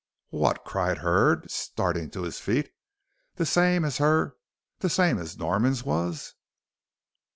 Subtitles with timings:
[0.31, 2.71] "What?" cried Hurd, starting to his feet.
[3.35, 4.35] "The same as her
[4.79, 6.33] the same as Norman's was?"